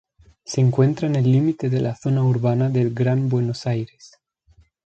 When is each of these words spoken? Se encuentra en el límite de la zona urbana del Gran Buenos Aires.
Se 0.43 0.61
encuentra 0.61 1.07
en 1.07 1.15
el 1.15 1.31
límite 1.31 1.69
de 1.69 1.79
la 1.79 1.95
zona 1.95 2.23
urbana 2.23 2.69
del 2.71 2.91
Gran 2.91 3.29
Buenos 3.29 3.67
Aires. 3.67 4.17